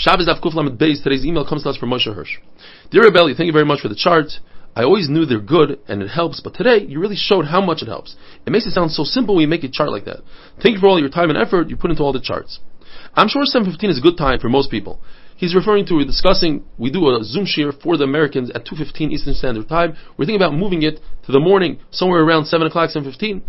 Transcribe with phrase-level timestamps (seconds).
[0.00, 1.02] Shabbos Daf Kuf Lamed Beis.
[1.02, 2.38] Today's email comes to us from Moshe Hirsch.
[2.90, 4.32] Dear Rebelli, thank you very much for the chart.
[4.74, 7.82] I always knew they're good and it helps, but today you really showed how much
[7.82, 8.16] it helps.
[8.46, 10.20] It makes it sound so simple when you make a chart like that.
[10.62, 12.60] Thank you for all your time and effort you put into all the charts.
[13.14, 15.02] I'm sure 7.15 is a good time for most people.
[15.36, 19.10] He's referring to, we're discussing, we do a Zoom share for the Americans at 2.15
[19.10, 19.98] Eastern Standard Time.
[20.16, 23.42] We're thinking about moving it to the morning, somewhere around 7 o'clock, 7.15.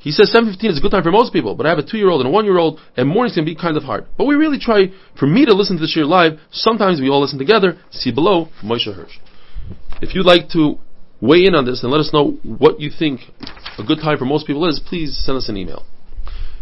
[0.00, 2.22] He says 7.15 is a good time for most people, but I have a two-year-old
[2.22, 4.06] and a one-year-old, and mornings can be kind of hard.
[4.16, 4.86] But we really try,
[5.18, 7.78] for me to listen to the share live, sometimes we all listen together.
[7.90, 9.18] See below, Moshe Hirsch.
[10.00, 10.78] If you'd like to
[11.20, 13.20] weigh in on this and let us know what you think
[13.78, 15.84] a good time for most people is, please send us an email.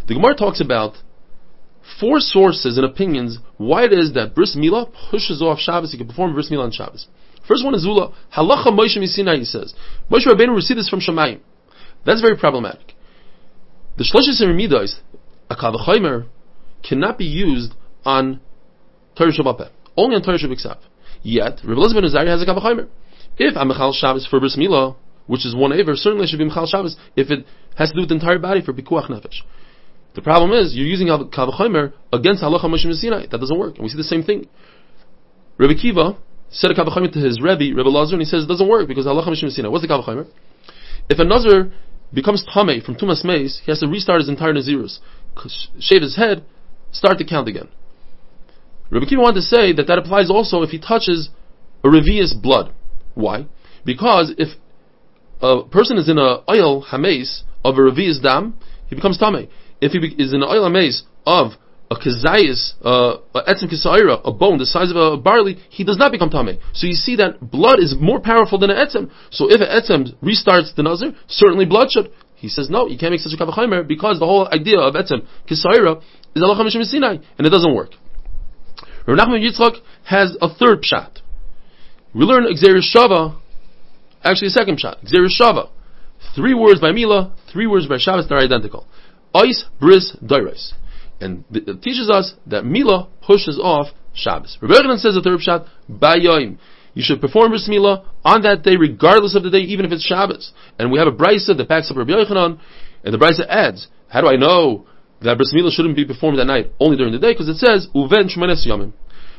[0.09, 0.95] The Gemara talks about
[2.01, 5.93] four sources and opinions why it is that Bris Milah pushes off Shabbos.
[5.93, 7.07] You can perform Bris Milah on Shabbos.
[7.46, 8.12] First one is Zula.
[8.37, 9.74] Halacha Moshe Misinai, he says.
[10.10, 11.41] Moshe Rabbeinu received this from Shemayim.
[12.04, 12.95] That's very problematic.
[13.99, 15.01] The Shloshes Midos,
[15.51, 16.29] a Kavachomer,
[16.88, 18.41] cannot be used on
[19.16, 20.79] Torah Shabbat, only on Torah Shabbat.
[21.23, 22.87] Yet, Rebbe Elazar ben Azariah has a Kavachomer.
[23.38, 24.95] If I'm Mechal Shabbos for Bris Milah,
[25.26, 28.10] which is one Aver, certainly should be Mechal Shabbos if it has to do with
[28.10, 29.43] the entire body for Pikuach Nefesh.
[30.15, 33.26] The problem is, you're using Kavachomer against Halacha Moshe Sinai.
[33.29, 33.74] That doesn't work.
[33.74, 34.46] And we see the same thing.
[35.57, 36.16] Rebbe Kiva
[36.51, 39.07] said a Kavachomer to his Rebbe, Rebbe Lazar, and he says it doesn't work because
[39.07, 39.69] Halacha Moshe Sinai.
[39.69, 40.29] What's the Kavachomer?
[41.09, 41.73] If a Nazar
[42.12, 44.98] becomes Tame from Tumas Maze, he has to restart his entire Nazirus,
[45.78, 46.45] shave his head,
[46.90, 47.68] start to count again.
[48.90, 51.29] Rabbi Kiva wanted to say that that applies also if he touches
[51.84, 52.73] a Revius blood.
[53.14, 53.46] Why?
[53.84, 54.56] Because if
[55.42, 59.48] a person is in a oil hames of a Revius dam, he becomes Tame
[59.80, 61.52] if he is in an oil maze of
[61.91, 65.97] a kazayis, uh, a etzem kisaira, a bone the size of a barley, he does
[65.97, 66.59] not become tame.
[66.75, 69.11] So you see that blood is more powerful than an etzem.
[69.31, 72.11] So if an etzem restarts the nazir, certainly blood should.
[72.37, 75.27] He says no, you can't make such a kavachimer because the whole idea of etzim
[75.48, 76.03] kisaira
[76.34, 77.91] is Allah Mishim Sinai, and it doesn't work.
[79.06, 81.21] Rav Nachman Yitzchak has a third pshat.
[82.15, 83.41] We learn Gezeira Shava,
[84.22, 85.04] actually a second pshat.
[85.04, 85.71] Gezeira Shava.
[86.34, 88.87] Three words by Mila, three words by Shabbos, they're identical.
[89.34, 90.72] Ois bris doiros.
[91.20, 94.58] And it teaches us that Mila pushes off Shabbos.
[94.60, 96.58] Rabbi says the third shot, Bayoim.
[96.94, 100.04] You should perform bris Mila on that day, regardless of the day, even if it's
[100.04, 100.52] Shabbos.
[100.78, 102.58] And we have a brisa that backs up Rabbi Yochanan,
[103.04, 104.86] and the brisa adds, how do I know
[105.22, 107.32] that bris Mila shouldn't be performed that night, only during the day?
[107.32, 108.92] Because it says, Uven Shmanes Yomim.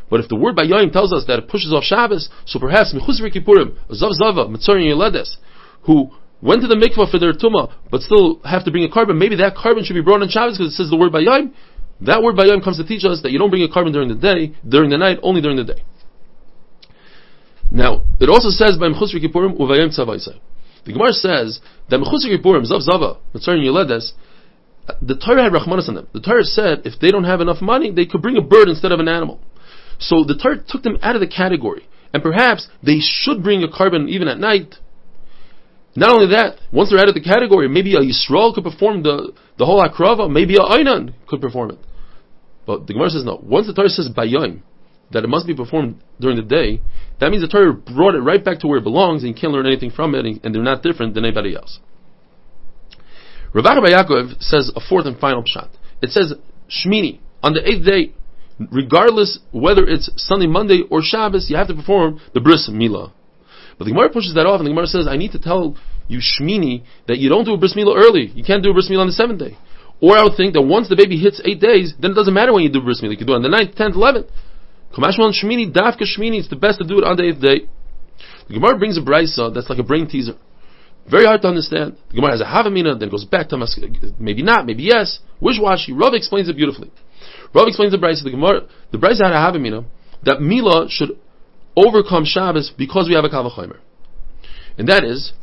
[0.09, 3.19] But if the word Bayoim tells us that it pushes off Shabbos, so perhaps Mechus
[3.21, 5.35] Kipurim, Zav Zava, Mitzorin Yeledes,
[5.83, 6.11] who
[6.41, 9.35] went to the mikvah for their tumah, but still have to bring a korban, maybe
[9.35, 11.51] that korban should be brought on Shabbos because it says the word bayayim.
[12.01, 14.15] That word bayayim comes to teach us that you don't bring a korban during the
[14.15, 15.83] day, during the night, only during the day.
[17.71, 20.39] Now, it also says by Mechusri Kippurim uvayim tzavaisai.
[20.85, 21.59] The Gemara says
[21.89, 24.13] that Mechusri Kippurim, Zav Zava, Mitzvah Yeledes,
[25.01, 26.07] the Torah had Rahmanas on them.
[26.13, 28.91] The Torah said if they don't have enough money, they could bring a bird instead
[28.91, 29.39] of an animal.
[29.99, 31.87] So the Torah took them out of the category.
[32.11, 34.75] And perhaps they should bring a korban even at night,
[35.95, 39.33] not only that, once they're out of the category, maybe a Yisrael could perform the,
[39.57, 41.79] the whole Akrava, maybe a Einan could perform it.
[42.69, 43.41] But the Gemara says no.
[43.41, 44.61] Once the Torah says Bayayim,
[45.09, 46.83] that it must be performed during the day,
[47.19, 49.51] that means the Torah brought it right back to where it belongs, and you can't
[49.51, 51.79] learn anything from it, and they're not different than anybody else.
[53.55, 55.71] Rav Yaakov says a fourth and final shot.
[56.03, 56.35] It says
[56.69, 58.13] Shmini on the eighth day,
[58.71, 63.11] regardless whether it's Sunday, Monday, or Shabbos, you have to perform the bris milah.
[63.79, 65.75] But the Gemara pushes that off, and the Gemara says, I need to tell
[66.07, 68.27] you, Shmini, that you don't do a bris milah early.
[68.27, 69.57] You can't do a bris milah on the seventh day.
[70.01, 72.53] Or I would think that once the baby hits eight days, then it doesn't matter
[72.53, 73.11] when you do bris milah.
[73.11, 74.27] You can do it on the ninth, tenth, eleventh.
[74.95, 77.67] Kamashmal Shmini, Dafka Shmini, it's the best to do it on the eighth day.
[78.47, 80.33] The Gemara brings a brisa that's like a brain teaser.
[81.09, 81.97] Very hard to understand.
[82.09, 83.79] The Gemara has a Havamina, then goes back to mas-
[84.19, 85.19] maybe not, maybe yes.
[85.41, 85.89] Wishwashi.
[85.93, 86.91] Rav explains it beautifully.
[87.53, 88.23] Rav explains the brisa.
[88.23, 88.61] The Gemara,
[88.91, 89.85] the brisa had a Havamina
[90.23, 91.17] that Mila should
[91.75, 93.77] overcome Shabbos because we have a Kavachomer.
[94.77, 95.33] And that is,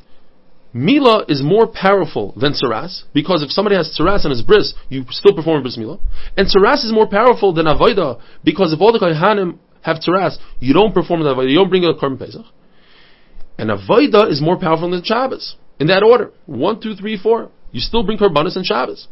[0.76, 5.04] Mila is more powerful than Saras, because if somebody has Saras and his bris, you
[5.08, 5.98] still perform bris Mila.
[6.36, 10.74] And Saras is more powerful than Avoida, because if all the Kohanim have Saras, you
[10.74, 12.44] don't perform the Avoida, you don't bring a Korban Pesach.
[13.56, 15.56] And Avoida is more powerful than Shabbos.
[15.80, 16.32] In that order.
[16.44, 17.50] One, two, three, four.
[17.72, 19.08] You still bring Korbanos and Shabbos.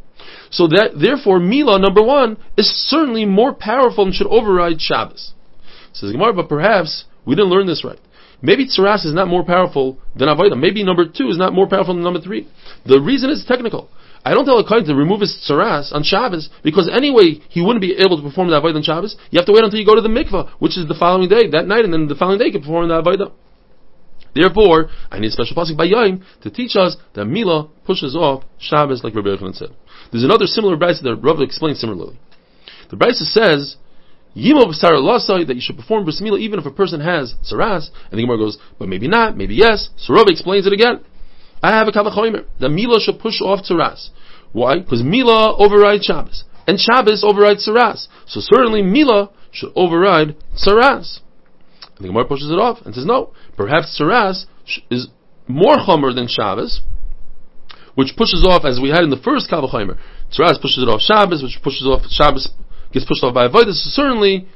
[0.50, 5.32] So that, therefore, Mila, number one, is certainly more powerful and should override Shabbos.
[5.94, 7.98] Says Gemara, but perhaps we didn't learn this right.
[8.42, 10.58] Maybe tsaras is not more powerful than avodah.
[10.58, 12.48] Maybe number two is not more powerful than number three.
[12.86, 13.88] The reason is technical.
[14.24, 17.82] I don't tell a kohen to remove his tsaras on Shabbos because anyway he wouldn't
[17.82, 19.16] be able to perform the avodah on Shabbos.
[19.30, 21.48] You have to wait until you go to the mikvah, which is the following day,
[21.50, 23.32] that night, and then the following day you can perform the avodah.
[24.34, 28.42] Therefore, I need a special pasuk by Yaim to teach us that Mila pushes off
[28.58, 29.70] Shabbos, like Rabbi Yochanan said.
[30.10, 32.18] There's another similar brisa that Rav explains similarly.
[32.90, 33.76] The brisa says
[34.36, 37.90] Yimo b'sar lasai that you should perform bris milah even if a person has saras.
[38.10, 39.90] And the Gemara goes, but maybe not, maybe yes.
[39.96, 41.04] So Rav explains it again.
[41.62, 42.44] I have a kavachomer.
[42.58, 44.10] The milah should push off saras.
[44.52, 44.78] Why?
[44.78, 48.08] Because milah overrides Shabbos, and Shabbos overrides saras.
[48.26, 51.20] So certainly milah should override saras.
[51.96, 54.46] And the Gemara pushes it off and says, no, perhaps saras
[54.90, 55.08] is
[55.46, 56.80] more chomer than Shabbos,
[57.94, 59.98] which pushes off, as we had in the first Kavachomer,
[60.32, 62.50] Tzaras pushes it off Shabbos, which pushes off Shabbos,
[62.94, 63.74] gets pushed off by Avodah.
[63.74, 64.48] So certainly,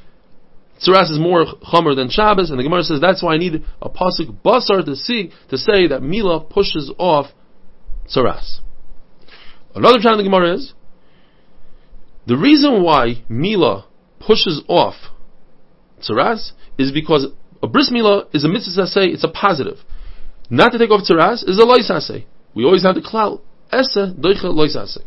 [0.81, 3.89] Tzaras is more chomer than Shabbos, and the Gemara says that's why I need a
[3.89, 7.27] pasuk basar to see to say that Mila pushes off
[8.07, 8.59] Tzaras.
[9.75, 10.73] Another challenge the Gemara is
[12.25, 13.87] the reason why Mila
[14.19, 14.95] pushes off
[16.01, 17.27] Tzaras is because
[17.61, 19.77] a bris Mila is a mitzvah say it's a positive.
[20.49, 22.25] Not to take off Tzaras is a loisase.
[22.55, 23.41] We always have the cloud.
[23.71, 24.99] Esa doicha loisase.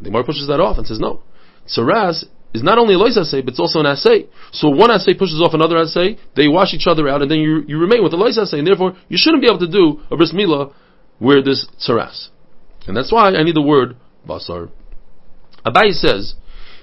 [0.00, 1.22] The Gemara pushes that off and says no.
[1.66, 2.24] Tzaras
[2.54, 4.26] is not only a loisase, but it's also an assay.
[4.52, 7.64] So one assay pushes off another assay, they wash each other out, and then you,
[7.66, 10.16] you remain with the lois assay, and therefore you shouldn't be able to do a
[10.16, 10.72] bris milah
[11.18, 12.28] where there's tzaras.
[12.86, 13.96] And that's why I need the word
[14.26, 14.70] basar.
[15.66, 16.34] Abayi says,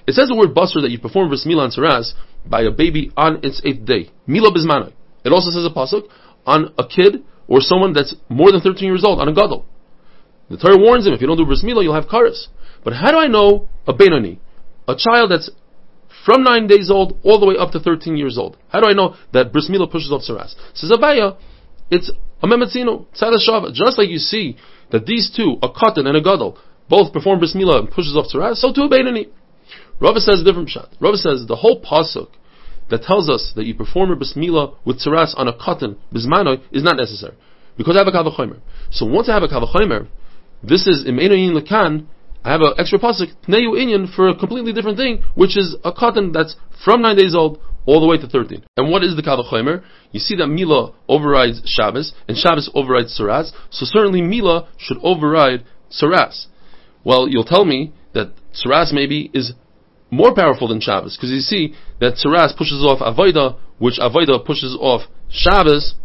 [0.06, 2.14] it says the word basar that you perform bris milah and tzaras
[2.46, 4.12] by a baby on its eighth day.
[4.28, 4.92] Milah bismana.
[5.24, 6.04] It also says a pasuk
[6.46, 9.66] on a kid or someone that's more than 13 years old, on a gadol.
[10.50, 12.48] The Torah warns him, if you don't do bris milah, you'll have karas.
[12.84, 14.40] But how do I know a benoni,
[14.92, 15.50] a child that's
[16.26, 18.58] from nine days old all the way up to 13 years old?
[18.70, 20.56] How do I know that bris milah pushes off saras?
[20.74, 21.38] Says Abaya,
[21.90, 22.12] it's
[22.42, 23.74] a memetzino, shava.
[23.74, 24.58] Just like you see
[24.92, 26.58] that these two, a katan and a gadol,
[26.90, 29.30] both perform bris milah and pushes off saras, so too a benoni.
[30.00, 30.90] Rava says a different shot.
[31.00, 32.30] Rava says the whole pasuk
[32.90, 36.62] that tells us that you perform a bris milah with saras on a katan bismanoi
[36.72, 37.36] is not necessary
[37.78, 38.60] because I have a kavachomer.
[38.92, 40.08] So once I have a kavachomer,
[40.64, 42.06] this is imenoyin lekan.
[42.44, 45.92] I have an extra pasuk neyu inyan for a completely different thing, which is a
[45.92, 48.64] katan that's from nine days old all the way to thirteen.
[48.78, 49.84] And what is the kavachomer?
[50.12, 53.52] You see that Mila overrides Shabbos, and Shabbos overrides Saras.
[53.70, 56.48] So certainly Mila should override Saras.
[57.04, 59.54] Well, you'll tell me that Saras maybe is
[60.10, 64.76] more powerful than Shabbos, because you see that Saras pushes off Avoida, which Avoida pushes
[64.80, 65.96] off Shabbos,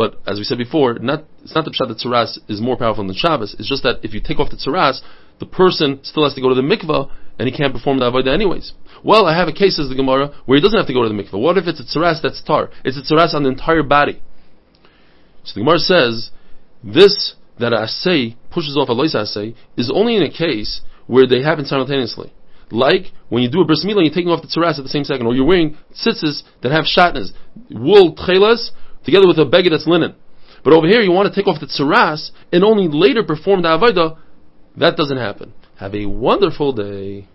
[0.00, 3.06] but as we said before, not, it's not the pshat that tzaras is more powerful
[3.06, 3.54] than Shabbos.
[3.58, 5.02] It's just that if you take off the tzaras,
[5.40, 8.32] the person still has to go to the mikvah and he can't perform the avodah
[8.32, 8.72] anyways.
[9.04, 11.08] Well, I have a case, as the Gemara, where he doesn't have to go to
[11.10, 11.38] the mikvah.
[11.38, 12.70] What if it's a tzaras that's tar?
[12.82, 14.22] It's a tzaras on the entire body.
[15.44, 16.30] So the Gemara says,
[16.82, 21.26] this that a say pushes off a lois say is only in a case where
[21.26, 22.32] they happen simultaneously.
[22.70, 25.04] Like when you do a bris milah, you're taking off the tzaras at the same
[25.04, 27.32] second, or you're wearing tzitzis that have shatnas,
[27.68, 28.70] wool tchelas,
[29.04, 30.14] together with a beggar that's linen.
[30.62, 33.68] But over here, you want to take off the tsaras and only later perform the
[33.68, 34.18] avodah.
[34.76, 35.52] That doesn't happen.
[35.78, 37.28] Have a wonderful day.